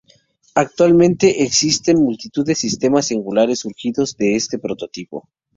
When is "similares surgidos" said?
3.05-4.17